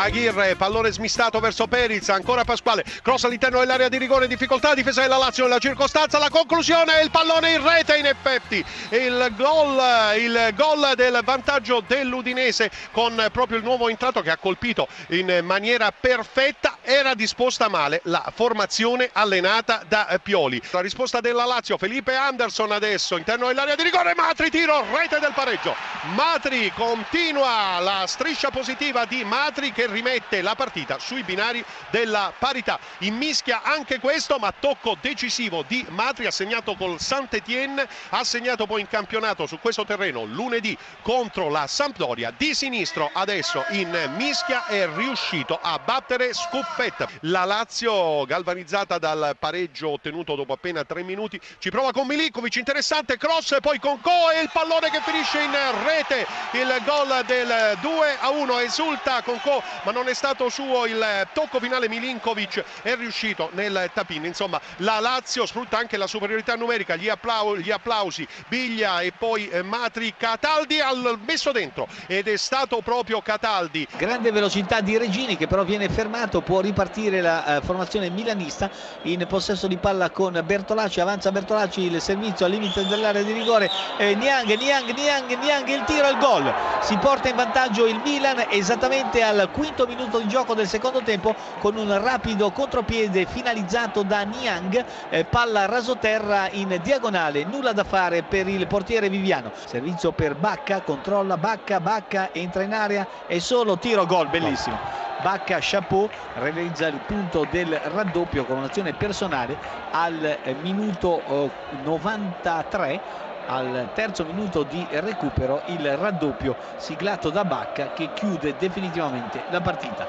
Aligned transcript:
Aguirre, 0.00 0.54
pallone 0.54 0.92
smistato 0.92 1.40
verso 1.40 1.66
Periz, 1.66 2.08
ancora 2.10 2.44
Pasquale, 2.44 2.84
cross 3.02 3.24
all'interno 3.24 3.58
dell'area 3.58 3.88
di 3.88 3.98
rigore, 3.98 4.28
difficoltà, 4.28 4.72
difesa 4.72 5.00
della 5.02 5.16
Lazio 5.16 5.42
nella 5.44 5.58
circostanza, 5.58 6.18
la 6.18 6.30
conclusione, 6.30 7.00
il 7.02 7.10
pallone 7.10 7.52
in 7.54 7.66
rete 7.66 7.96
in 7.96 8.06
effetti, 8.06 8.64
il 8.90 9.32
gol, 9.36 9.76
il 10.18 10.52
gol 10.54 10.92
del 10.94 11.20
vantaggio 11.24 11.82
dell'Udinese 11.84 12.70
con 12.92 13.28
proprio 13.32 13.58
il 13.58 13.64
nuovo 13.64 13.88
entrato 13.88 14.22
che 14.22 14.30
ha 14.30 14.36
colpito 14.36 14.86
in 15.08 15.40
maniera 15.42 15.90
perfetta, 15.90 16.67
era 16.88 17.12
disposta 17.12 17.68
male 17.68 18.00
la 18.04 18.32
formazione 18.34 19.10
allenata 19.12 19.82
da 19.86 20.18
Pioli. 20.22 20.58
La 20.70 20.80
risposta 20.80 21.20
della 21.20 21.44
Lazio, 21.44 21.76
Felipe 21.76 22.14
Anderson 22.14 22.72
adesso, 22.72 23.18
interno 23.18 23.48
dell'area 23.48 23.74
di 23.74 23.82
rigore, 23.82 24.14
Matri 24.14 24.48
tiro, 24.48 24.86
rete 24.96 25.18
del 25.18 25.34
pareggio. 25.34 25.74
Matri 26.14 26.72
continua 26.74 27.78
la 27.80 28.06
striscia 28.06 28.48
positiva 28.48 29.04
di 29.04 29.22
Matri 29.22 29.70
che 29.70 29.86
rimette 29.86 30.40
la 30.40 30.54
partita 30.54 30.98
sui 30.98 31.22
binari 31.24 31.62
della 31.90 32.32
parità. 32.38 32.78
In 33.00 33.16
mischia 33.16 33.60
anche 33.62 34.00
questo, 34.00 34.38
ma 34.38 34.50
tocco 34.58 34.96
decisivo 34.98 35.62
di 35.68 35.84
Matri, 35.90 36.24
ha 36.24 36.30
segnato 36.30 36.74
col 36.74 36.98
Saint-Étienne, 36.98 37.86
ha 38.08 38.24
segnato 38.24 38.64
poi 38.64 38.80
in 38.80 38.88
campionato 38.88 39.44
su 39.44 39.58
questo 39.60 39.84
terreno 39.84 40.24
lunedì 40.24 40.74
contro 41.02 41.50
la 41.50 41.66
Sampdoria. 41.66 42.32
Di 42.34 42.54
sinistro 42.54 43.10
adesso 43.12 43.62
in 43.72 43.94
mischia 44.16 44.64
è 44.64 44.88
riuscito 44.94 45.58
a 45.60 45.78
battere 45.78 46.32
Scuffetta. 46.78 47.08
La 47.22 47.44
Lazio 47.44 48.24
galvanizzata 48.24 48.98
dal 48.98 49.34
pareggio 49.36 49.90
ottenuto 49.90 50.36
dopo 50.36 50.52
appena 50.52 50.84
tre 50.84 51.02
minuti. 51.02 51.40
Ci 51.58 51.70
prova 51.70 51.90
con 51.90 52.06
Milinkovic, 52.06 52.54
interessante 52.54 53.16
cross 53.16 53.56
poi 53.60 53.80
con 53.80 54.00
Co 54.00 54.30
e 54.32 54.42
il 54.42 54.50
pallone 54.52 54.88
che 54.88 55.00
finisce 55.00 55.42
in 55.42 55.50
rete. 55.84 56.24
Il 56.52 56.72
gol 56.84 57.24
del 57.26 57.76
2 57.80 58.16
a 58.20 58.30
1 58.30 58.58
esulta 58.60 59.22
con 59.22 59.40
Co 59.40 59.60
ma 59.82 59.90
non 59.90 60.06
è 60.06 60.14
stato 60.14 60.48
suo 60.48 60.86
il 60.86 61.04
tocco 61.32 61.58
finale. 61.58 61.88
Milinkovic 61.88 62.62
è 62.82 62.94
riuscito 62.94 63.50
nel 63.54 63.90
tapin. 63.92 64.24
Insomma 64.24 64.60
la 64.76 65.00
Lazio 65.00 65.46
sfrutta 65.46 65.78
anche 65.78 65.96
la 65.96 66.06
superiorità 66.06 66.54
numerica. 66.54 66.94
Gli, 66.94 67.08
applau 67.08 67.56
gli 67.56 67.72
applausi 67.72 68.24
Biglia 68.46 69.00
e 69.00 69.10
poi 69.10 69.50
Matri 69.64 70.14
Cataldi 70.16 70.78
al 70.78 71.18
messo 71.26 71.50
dentro. 71.50 71.88
Ed 72.06 72.28
è 72.28 72.36
stato 72.36 72.80
proprio 72.82 73.20
Cataldi. 73.20 73.84
Grande 73.96 74.30
velocità 74.30 74.80
di 74.80 74.96
Regini 74.96 75.36
che 75.36 75.48
però 75.48 75.64
viene 75.64 75.88
fermato 75.88 76.40
può 76.40 76.60
ripartire 76.68 77.20
la 77.20 77.58
uh, 77.60 77.64
formazione 77.64 78.10
milanista 78.10 78.70
in 79.02 79.24
possesso 79.26 79.66
di 79.66 79.76
palla 79.78 80.10
con 80.10 80.40
Bertolacci 80.44 81.00
avanza 81.00 81.32
Bertolacci 81.32 81.82
il 81.82 82.00
servizio 82.00 82.46
al 82.46 82.52
limite 82.52 82.86
dell'area 82.86 83.22
di 83.22 83.32
rigore 83.32 83.70
eh, 83.96 84.14
Niang, 84.14 84.54
Niang, 84.56 84.94
Niang, 84.94 85.38
Niang 85.38 85.68
il 85.68 85.84
tiro 85.84 86.06
al 86.06 86.18
gol. 86.18 86.52
Si 86.80 86.96
porta 86.98 87.28
in 87.28 87.36
vantaggio 87.36 87.86
il 87.86 88.00
Milan 88.04 88.46
esattamente 88.50 89.22
al 89.22 89.50
quinto 89.50 89.86
minuto 89.86 90.18
di 90.18 90.28
gioco 90.28 90.54
del 90.54 90.68
secondo 90.68 91.02
tempo 91.02 91.34
con 91.58 91.76
un 91.76 92.00
rapido 92.02 92.50
contropiede 92.50 93.26
finalizzato 93.26 94.02
da 94.02 94.22
Niang 94.22 94.84
eh, 95.08 95.24
palla 95.24 95.66
rasoterra 95.66 96.48
in 96.50 96.78
diagonale 96.82 97.44
nulla 97.44 97.72
da 97.72 97.84
fare 97.84 98.22
per 98.22 98.46
il 98.48 98.66
portiere 98.66 99.08
Viviano. 99.08 99.52
Servizio 99.64 100.12
per 100.12 100.34
Bacca 100.34 100.82
controlla 100.82 101.36
Bacca 101.36 101.80
Bacca 101.80 102.30
entra 102.32 102.62
in 102.62 102.74
area 102.74 103.06
e 103.26 103.40
solo 103.40 103.78
tiro 103.78 104.04
gol 104.06 104.28
bellissimo 104.28 105.07
Bacca 105.22 105.58
Chapeau 105.60 106.08
realizza 106.34 106.86
il 106.86 107.00
punto 107.06 107.46
del 107.50 107.74
raddoppio 107.74 108.44
con 108.44 108.58
un'azione 108.58 108.92
personale 108.92 109.56
al 109.90 110.38
minuto 110.62 111.50
93 111.82 113.26
al 113.46 113.88
terzo 113.94 114.24
minuto 114.24 114.62
di 114.62 114.86
recupero 114.90 115.62
il 115.66 115.96
raddoppio 115.96 116.54
siglato 116.76 117.30
da 117.30 117.44
Bacca 117.44 117.92
che 117.94 118.10
chiude 118.12 118.54
definitivamente 118.58 119.42
la 119.50 119.60
partita. 119.60 120.08